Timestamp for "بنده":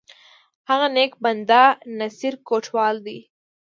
1.23-1.63